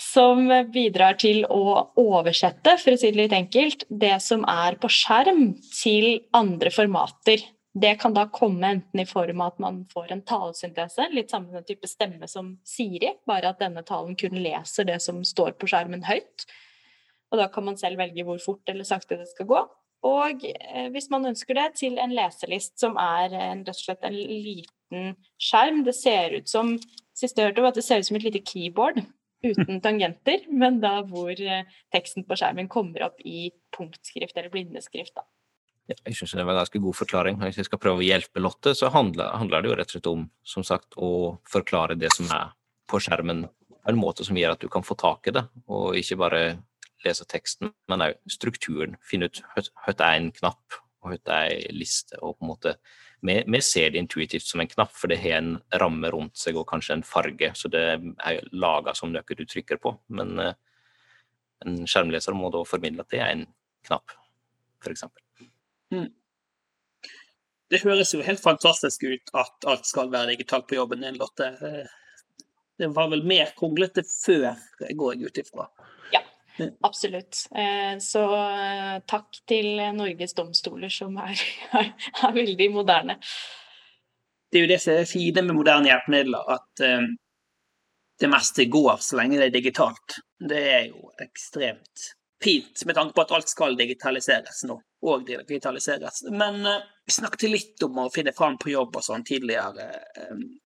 [0.00, 4.90] Som bidrar til å oversette, for å si det litt enkelt, det som er på
[4.90, 7.44] skjerm, til andre formater.
[7.74, 11.62] Det kan da komme enten i form av at man får en talesyntese, litt samme
[11.66, 16.02] type stemme som Siri, bare at denne talen kun leser det som står på skjermen
[16.10, 16.46] høyt.
[17.34, 19.64] Og da kan man selv velge hvor fort eller sakte det skal gå.
[20.04, 24.06] Og eh, hvis man ønsker det, til en leselist som er en, rett og slett
[24.06, 25.82] en liten skjerm.
[25.86, 26.76] Det ser ut som
[27.16, 29.00] sist jeg hørte, at det ser ut som et lite keyboard
[29.44, 35.16] uten tangenter, men da hvor eh, teksten på skjermen kommer opp i punktskrift eller blindeskrift.
[35.16, 35.26] da.
[35.90, 37.40] Ja, jeg syns det var en ganske god forklaring.
[37.42, 40.12] Hvis jeg skal prøve å hjelpe Lotte, så handler, handler, det jo rett og slett
[40.12, 42.54] om som sagt, å forklare det som er
[42.88, 43.44] på skjermen
[43.84, 46.40] på en måte som gjør at du kan få tak i det, og ikke bare
[47.04, 48.98] lese teksten, men òg strukturen.
[49.04, 52.18] Finne ut hva er en knapp, og hva er en liste.
[52.20, 52.76] og på en måte
[53.24, 56.58] vi, vi, ser det intuitivt som en knapp, for det har en ramme rundt seg
[56.60, 59.94] og kanskje en farge, så det er laga som noe du trykker på.
[60.12, 60.52] Men uh,
[61.64, 63.46] en skjermleser må da formidle at det er en
[63.88, 64.12] knapp,
[64.84, 65.06] f.eks.
[65.94, 66.10] Mm.
[67.72, 71.48] Det høres jo helt fantastisk ut at alt skal være digitalt på jobben din, Lotte.
[71.64, 72.36] Eh,
[72.78, 74.52] det var vel mer kronglete før,
[74.84, 75.66] går jeg ut ifra.
[76.80, 77.36] Absolutt.
[77.54, 81.34] Eh, så eh, takk til Norges domstoler, som er,
[81.80, 83.18] er, er, veldig moderne.
[84.50, 87.08] Det er jo det som er fine med moderne hjelpemidler, at um,
[88.22, 90.20] det meste går så lenge det er digitalt.
[90.38, 92.10] Det er jo ekstremt
[92.44, 94.76] fint, med tanke på at alt skal digitaliseres nå.
[95.10, 96.22] Og digitaliseres.
[96.30, 99.88] Men vi snakket litt om å finne fram på jobb og sånn tidligere.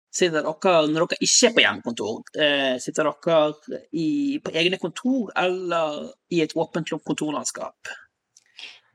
[0.10, 5.30] Sitter dere, når dere ikke er på hjemmekontor, eh, sitter dere i, på egne kontor
[5.38, 7.92] eller i et åpent kontorlandskap?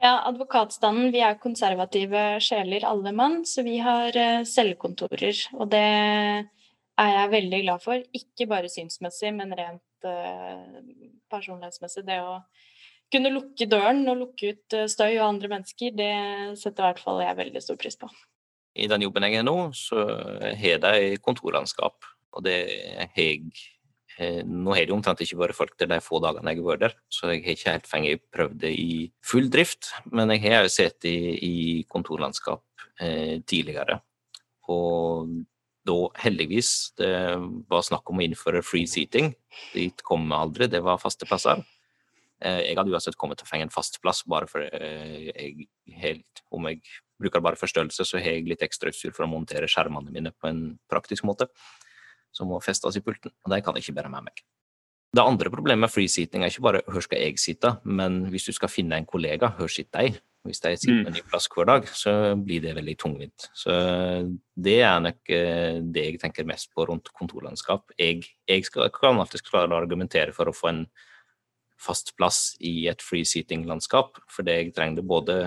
[0.03, 5.47] Ja, advokatstanden, vi er konservative sjeler alle mann, så vi har eh, cellekontorer.
[5.55, 8.03] Og det er jeg veldig glad for.
[8.19, 10.83] Ikke bare synsmessig, men rent uh,
[11.33, 12.05] personlighetsmessig.
[12.07, 12.37] Det å
[13.15, 16.15] kunne lukke døren og lukke ut støy og andre mennesker, det
[16.61, 18.11] setter i hvert fall jeg veldig stor pris på
[18.75, 20.03] i den jobben jeg er nå, så
[20.59, 22.07] har de kontorlandskap.
[22.35, 22.59] Og det
[22.99, 23.35] har
[24.19, 26.85] eh, Nå har det omtrent ikke vært folk der de få dagene jeg har vært
[26.85, 28.93] der, så jeg har ikke helt fengt prøvd det i
[29.25, 29.93] full drift.
[30.11, 31.15] Men jeg har jo sett det
[31.47, 32.65] i kontorlandskap
[33.01, 34.01] eh, tidligere.
[34.73, 35.31] Og
[35.85, 37.13] da heldigvis det
[37.71, 39.35] var snakk om å innføre free seating.
[39.75, 41.63] Dit kom vi aldri, det var faste plasser.
[42.43, 45.69] Eh, jeg hadde uansett kommet til å fenge en fast plass, bare for jeg
[46.01, 46.83] helt, om jeg
[47.21, 50.51] bruker bare forstørrelse, så har jeg litt ekstra utstyr for å montere skjermene mine på
[50.51, 51.49] en praktisk måte,
[52.35, 53.35] som må festes i pulten.
[53.45, 54.45] Og de kan jeg ikke bære med meg.
[55.15, 58.49] Det andre problemet med free seating er ikke bare hvor skal jeg sitte, men hvis
[58.49, 60.23] du skal finne en kollega, hvor sitter de?
[60.45, 63.47] Hvis de sitter på en ny plass hver dag, så blir det veldig tungvint.
[63.57, 63.73] Så
[64.67, 67.95] det er nok eh, det jeg tenker mest på rundt kontorlandskap.
[67.97, 70.83] Jeg, jeg skal, kan alltid klare å argumentere for å få en
[71.81, 75.39] fast plass i et free seating-landskap, fordi jeg trenger det både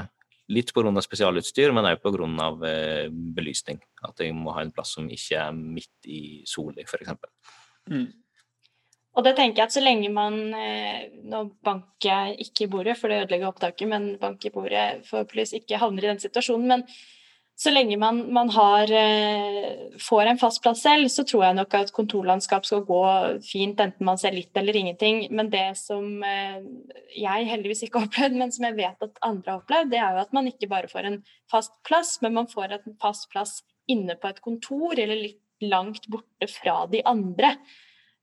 [0.54, 1.02] litt pga.
[1.04, 2.52] spesialutstyr, men òg pga.
[2.68, 3.82] Eh, belysning.
[4.04, 7.14] At jeg må ha en plass som ikke er midt i sola, f.eks.
[7.92, 8.08] Mm.
[9.18, 12.98] Og det tenker jeg at så lenge man eh, Nå banker jeg ikke i bordet,
[13.00, 16.68] for det ødelegger opptaket, men banker i bordet forhåpentligvis ikke havner i den situasjonen.
[16.70, 16.86] Men
[17.58, 21.74] så lenge man, man har, eh, får en fast plass selv, så tror jeg nok
[21.74, 23.00] at kontorlandskap skal gå
[23.42, 25.24] fint, enten man ser litt eller ingenting.
[25.34, 26.60] Men det som eh,
[27.18, 30.14] jeg heldigvis ikke har opplevd, men som jeg vet at andre har opplevd, det er
[30.14, 31.18] jo at man ikke bare får en
[31.50, 33.58] fast plass, men man får en fast plass
[33.90, 37.56] inne på et kontor, eller litt langt borte fra de andre.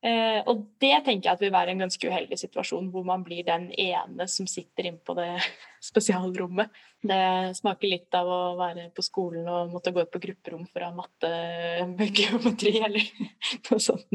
[0.05, 3.47] Eh, og det tenker jeg at vil være en ganske uheldig situasjon, hvor man blir
[3.47, 5.31] den ene som sitter inne på det
[5.89, 6.75] spesialrommet.
[7.01, 7.21] Det
[7.57, 10.91] smaker litt av å være på skolen og måtte gå ut på grupperom for å
[10.91, 11.31] ha matte,
[12.21, 13.09] geometri eller
[13.71, 14.13] noe sånt.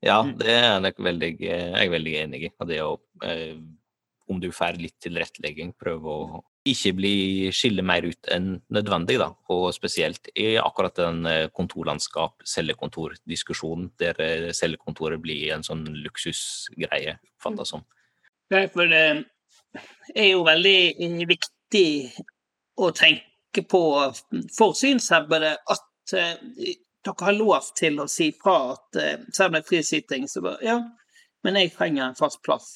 [0.00, 2.52] Ja, det er jeg veldig, jeg er veldig enig i.
[2.70, 2.94] Det å,
[3.26, 3.58] eh,
[4.30, 7.12] om du får litt tilrettelegging, prøve å ikke bli
[7.54, 9.28] skille mer ut enn nødvendig, da.
[9.54, 17.18] Og spesielt i akkurat den eh, kontorlandskap, cellekontordiskusjonen, der eh, cellekontoret blir en sånn luksusgreie,
[17.38, 17.86] oppfattes som.
[18.54, 19.02] Nei, for det
[20.14, 21.88] er jo veldig viktig
[22.80, 23.82] å tenke på
[24.56, 29.00] for synshemmede at dere har lov til å si fra at
[29.36, 30.78] selv om frisitting, så bare ja,
[31.46, 32.68] men jeg trenger en fast plass,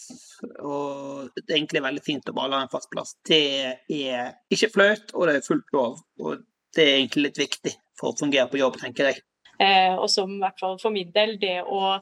[0.63, 3.17] og det er egentlig veldig fint å bare en fast plass.
[3.27, 3.43] Det
[3.91, 5.99] er ikke flaut, og det er fullt lov.
[6.23, 6.45] Og
[6.77, 9.25] det er egentlig litt viktig for å fungere på jobb, tenker jeg.
[9.63, 11.97] Eh, og som i hvert fall for min del, det å,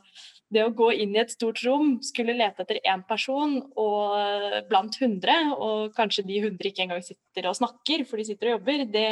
[0.52, 5.00] det å gå inn i et stort rom, skulle lete etter én person og blant
[5.00, 8.86] hundre, og kanskje de hundre ikke engang sitter og snakker, for de sitter og jobber,
[8.92, 9.08] det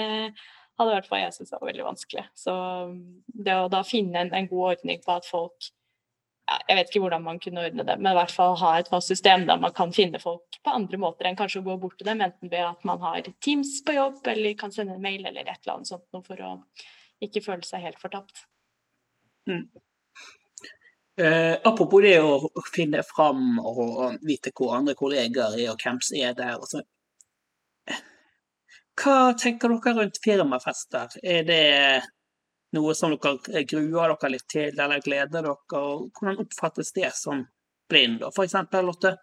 [0.78, 2.24] hadde i hvert fall jeg syntes var veldig vanskelig.
[2.38, 2.54] Så
[3.34, 5.72] det å da finne en, en god ordning på at folk
[6.48, 9.10] jeg vet ikke hvordan man kunne ordne det, men i hvert fall ha et fast
[9.12, 12.08] system der man kan finne folk på andre måter enn kanskje å gå bort til
[12.08, 15.44] dem, enten ved at man har Teams på jobb, eller kan sende en mail eller
[15.44, 16.54] et eller annet sånt noe for å
[17.24, 18.46] ikke føle seg helt fortapt.
[19.48, 19.66] Mm.
[21.18, 26.20] Eh, apropos det å finne fram og vite hvor andre kolleger er og hvem som
[26.20, 26.54] er der.
[26.60, 26.84] Altså.
[28.98, 31.18] Hva tenker dere rundt firmafester?
[31.22, 31.64] Er det
[32.76, 35.54] noe som dere gruer dere litt til, eller gleder dere?
[35.78, 37.46] og Hvordan oppfattes det som
[37.88, 39.16] blind, for eksempel, Lotte?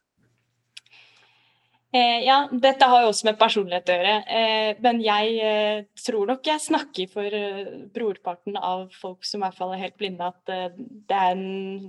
[1.95, 4.15] Eh, ja, dette har jo også med personlighet å gjøre.
[4.37, 7.61] Eh, men jeg eh, tror nok jeg snakker for eh,
[7.95, 10.75] brorparten av folk som i hvert fall er helt blinde, at eh,
[11.15, 11.39] er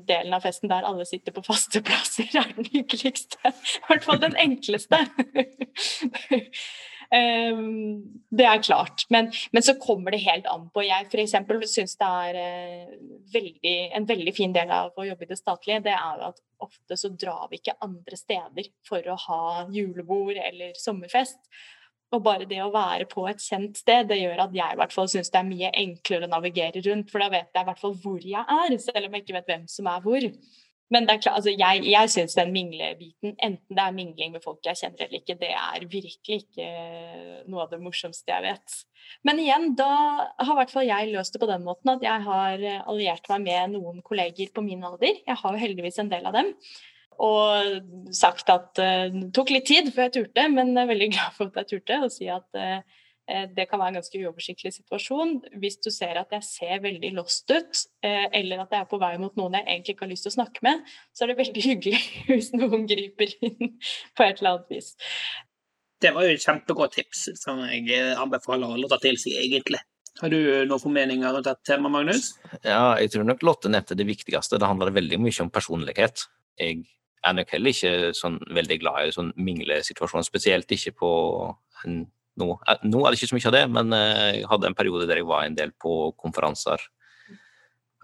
[0.07, 3.41] delen av festen der alle sitter på faste plasser, er den hyggeligste.
[3.51, 5.01] I hvert fall den enkleste.
[7.13, 8.03] Um,
[8.35, 9.05] det er klart.
[9.11, 10.83] Men, men, så kommer det helt an på.
[10.87, 11.37] Jeg f.eks.
[11.71, 12.97] syns det er uh,
[13.35, 15.85] veldig, en veldig fin del av å jobbe i det statlige.
[15.87, 19.41] Det er at ofte så drar vi ikke andre steder for å ha
[19.73, 21.41] julebord eller sommerfest.
[22.15, 24.95] Og bare det å være på et kjent sted, det gjør at jeg i hvert
[24.95, 27.11] fall syns det er mye enklere å navigere rundt.
[27.11, 29.51] For da vet jeg i hvert fall hvor jeg er, selv om jeg ikke vet
[29.51, 30.29] hvem som er hvor.
[30.95, 34.79] Men klart, altså jeg, jeg syns den minglebiten, enten det er mingling med folk jeg
[34.79, 36.67] kjenner eller ikke, det er virkelig ikke
[37.51, 38.77] noe av det morsomste jeg vet.
[39.27, 39.89] Men igjen, da
[40.39, 43.49] har i hvert fall jeg løst det på den måten at jeg har alliert meg
[43.49, 45.19] med noen kolleger på min alder.
[45.27, 46.55] Jeg har jo heldigvis en del av dem.
[47.27, 51.11] Og sagt at uh, det tok litt tid før jeg turte, men jeg er veldig
[51.17, 52.83] glad for at jeg turte å si at uh, Eh,
[53.27, 55.33] det kan være en ganske uoversiktlig situasjon.
[55.63, 59.01] Hvis du ser at jeg ser veldig lost ut, eh, eller at jeg er på
[59.03, 61.41] vei mot noen jeg egentlig ikke har lyst til å snakke med, så er det
[61.41, 63.75] veldig hyggelig hvis noen griper inn
[64.15, 64.95] på et eller annet vis.
[66.03, 69.39] Det var jo et kjempegodt tips som jeg eh, anbefaler alle å ta til seg,
[69.43, 69.83] egentlig.
[70.17, 72.29] Har du noen formeninger rundt dette temaet, Magnus?
[72.63, 74.57] Ja, jeg tror nok Lotte nevnte det viktigste.
[74.61, 76.25] Det handler veldig mye om personlighet.
[76.57, 76.87] Jeg
[77.27, 81.11] er nok heller ikke sånn veldig glad i sånn minglesituasjon, spesielt ikke på
[81.85, 82.07] en
[82.41, 84.79] nå, eh, nå, er det ikke så mye av det, men eh, jeg hadde en
[84.79, 86.85] periode der jeg var en del på konferanser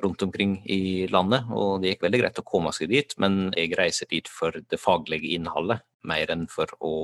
[0.02, 3.76] rundt omkring i landet, og det gikk veldig greit å komme seg dit, men jeg
[3.78, 6.94] reiser dit for det faglige innholdet mer enn for å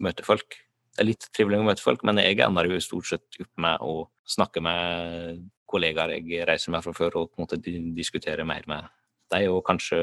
[0.00, 0.56] møte folk.
[0.96, 3.82] det er litt trivelig å møte folk, men jeg ender jo stort sett opp med
[3.84, 7.60] å snakke med kollegaer jeg reiser med fra før, og på en måte
[7.96, 8.88] diskutere mer med
[9.30, 10.00] dem, og kanskje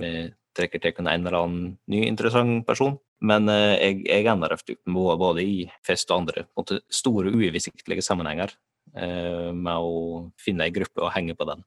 [0.00, 0.12] vi
[0.56, 2.98] trekker til en eller annen ny interessant person.
[3.22, 5.56] Men eh, jeg, jeg ender ofte opp både i
[5.86, 8.54] fest og andre måte, store, uoversiktlige sammenhenger
[8.96, 11.62] eh, med å finne ei gruppe og henge på den.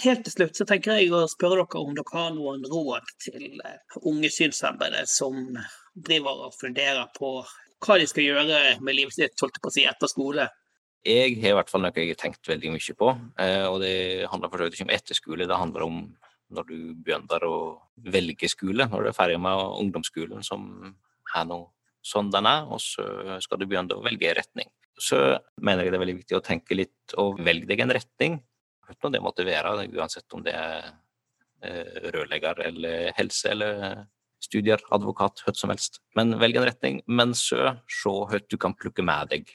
[0.00, 3.58] Helt til slutt så tenker jeg å spørre dere om dere har noen råd til
[3.66, 5.40] eh, unge synshemmede som
[5.94, 7.36] driver og funderer på
[7.84, 10.46] hva de skal gjøre med livet sitt holdt på å si, etter skole.
[11.04, 13.96] Jeg har i hvert fall noe jeg har tenkt veldig mye på, og det
[14.32, 15.98] handler for så vidt ikke om etterskole, det handler om
[16.54, 17.56] når du begynner å
[18.14, 20.66] velge skole, når du er ferdig med ungdomsskolen, som
[21.34, 21.60] er nå
[22.04, 23.04] sånn den er, og så
[23.42, 24.68] skal du begynne å velge retning.
[25.00, 25.18] Så
[25.58, 28.36] mener jeg det er veldig viktig å tenke litt og velge deg en retning.
[28.84, 30.90] Uten om det måtte være, uansett om det er
[31.64, 34.04] eh, rørlegger eller helse eller
[34.44, 36.02] studier, advokat, hva som helst.
[36.18, 39.54] Men velg en retning, men så se hva du kan plukke med deg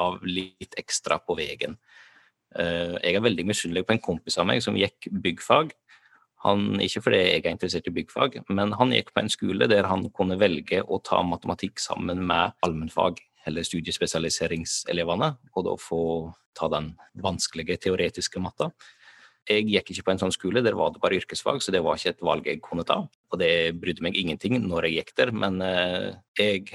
[0.00, 1.76] av litt ekstra på veien.
[2.56, 5.72] Eh, jeg er veldig misunnelig på en kompis av meg som gikk byggfag,
[6.42, 9.86] han, ikke fordi jeg er interessert i byggfag, men han gikk på en skole der
[9.86, 16.02] han kunne velge å ta matematikk sammen med allmennfag, eller studiespesialiseringselevene, og da få
[16.58, 18.70] ta den vanskelige teoretiske matta.
[19.50, 21.98] Jeg gikk ikke på en sånn skole, der var det bare yrkesfag, så det var
[21.98, 23.00] ikke et valg jeg kunne ta.
[23.02, 26.68] Og det brydde meg ingenting når jeg gikk der, men eh, jeg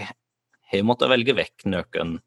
[0.72, 2.18] har måttet velge vekk noen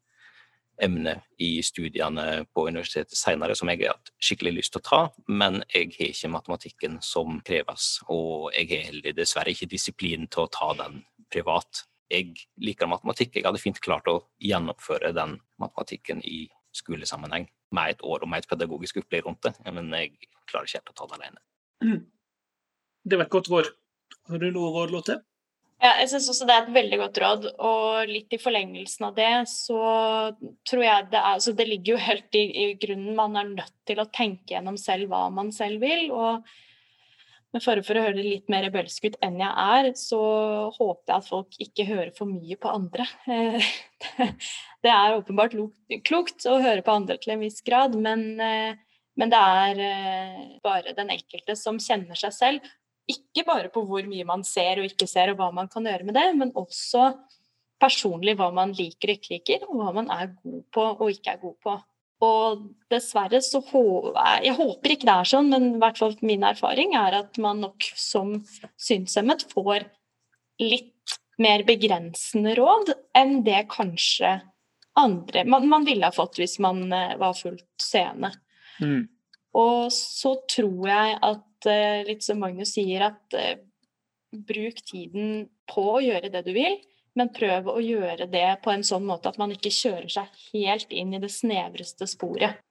[0.81, 5.01] emne i studiene på universitetet senere som jeg har hatt skikkelig lyst til å ta,
[5.29, 7.93] men jeg har ikke matematikken som kreves.
[8.09, 11.85] Og jeg har heller dessverre ikke disiplin til å ta den privat.
[12.11, 16.43] Jeg liker matematikk, jeg hadde fint klart å gjennomføre den matematikken i
[16.75, 20.15] skolesammenheng med et år og med et pedagogisk opplegg rundt det, men jeg
[20.49, 22.01] klarer ikke helt å ta det alene.
[23.01, 23.71] Det var et godt råd.
[24.29, 25.21] Har du noe råd, Lotte?
[25.81, 27.45] Ja, jeg syns også det er et veldig godt råd.
[27.65, 29.79] Og litt i forlengelsen av det, så
[30.69, 33.73] tror jeg det er altså Det ligger jo helt i, i, grunnen Man er nødt
[33.89, 36.11] til å tenke gjennom selv hva man selv vil.
[36.13, 36.45] Og
[37.51, 40.21] med fare for å høre det litt mer rebelsk ut enn jeg er, så
[40.77, 43.07] håper jeg at folk ikke hører for mye på andre.
[44.81, 45.57] Det er åpenbart
[46.07, 50.95] klokt å høre på andre til en viss grad, men, men det er eh, bare
[50.97, 52.71] den enkelte som kjenner seg selv.
[53.11, 56.07] Ikke bare på hvor mye man ser og ikke ser, og hva man kan gjøre
[56.07, 57.11] med det, men også
[57.81, 61.33] personlig hva man liker og ikke liker, og hva man er god på og ikke
[61.35, 61.77] er god på.
[62.21, 63.63] Og dessverre så
[64.43, 67.63] Jeg håper ikke det er sånn, men i hvert fall min erfaring er at man
[67.65, 68.35] nok som
[68.77, 69.87] synshemmet får
[70.61, 74.35] litt mer begrensende råd enn det kanskje
[74.99, 78.31] andre man, man ville ha fått hvis man eh, var fullt seende.
[78.81, 79.07] Mm.
[79.57, 83.59] Og så tror jeg at Eh, litt som Magnus sier, at eh,
[84.31, 86.79] bruk tiden på å gjøre det du vil,
[87.19, 90.93] men prøv å gjøre det på en sånn måte at man ikke kjører seg helt
[90.95, 92.61] inn i det snevreste sporet.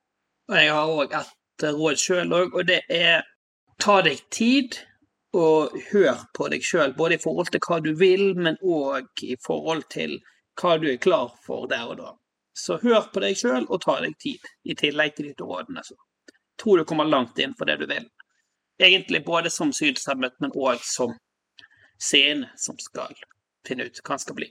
[0.50, 3.26] Jeg har òg et råd sjøl òg, og det er
[3.80, 4.80] ta deg tid
[5.36, 6.96] og hør på deg sjøl.
[6.96, 10.18] Både i forhold til hva du vil, men òg i forhold til
[10.60, 12.14] hva du er klar for der og da.
[12.56, 15.84] Så hør på deg sjøl og ta deg tid, i tillegg til de rådene.
[15.86, 15.94] Så
[16.60, 18.08] tror du kommer langt inn for det du vil
[18.80, 21.16] egentlig både som synshemmet, men òg som
[22.00, 23.14] scene som skal
[23.68, 24.50] finne ut hva han skal bli.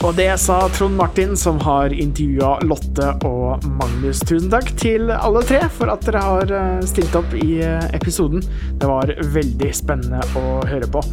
[0.00, 4.22] Og det sa Trond Martin, som har intervjua Lotte og Magnus.
[4.24, 8.40] Tusen takk til alle tre for at dere har eh, stilt opp i eh, episoden.
[8.80, 11.04] Det var veldig spennende å høre på.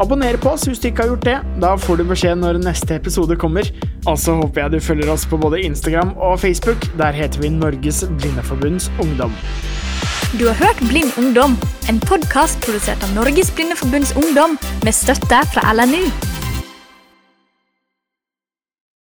[0.00, 1.36] Abonner på oss hvis du ikke har gjort det.
[1.60, 3.68] Da får du beskjed når neste episode kommer.
[4.08, 6.88] Og så håper jeg du følger oss på både Instagram og Facebook.
[6.96, 9.36] Der heter vi Norges Blindeforbunds Ungdom.
[10.38, 11.58] Du har hørt Blind ungdom,
[11.88, 16.29] en podkast produsert av Norges Blindeforbunds Ungdom med støtte fra LNU.